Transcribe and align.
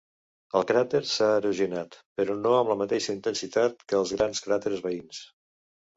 El 0.59 0.63
cràter 0.71 1.01
s'ha 1.09 1.27
erosionat, 1.41 1.99
però 2.21 2.37
no 2.39 2.55
amb 2.61 2.73
la 2.73 2.79
mateixa 2.81 3.15
intensitat 3.19 3.89
que 3.93 4.01
els 4.03 4.15
grans 4.19 4.43
cràters 4.47 4.83
veïns. 4.87 5.25